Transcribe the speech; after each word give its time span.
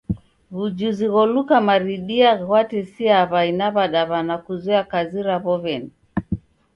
W'ujuzi 0.55 1.05
gholuka 1.13 1.55
maridia 1.67 2.31
ghwatesiaa 2.41 3.27
w'ai 3.31 3.51
na 3.59 3.67
w'adaw'ana 3.75 4.35
kuzoya 4.45 4.83
kazi 4.91 5.19
raw'o 5.27 5.55
w'eni. 5.63 5.91